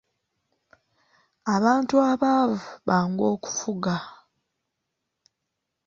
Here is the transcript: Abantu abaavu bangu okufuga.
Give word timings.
Abantu 1.55 1.95
abaavu 2.11 2.59
bangu 2.87 3.23
okufuga. 3.33 3.95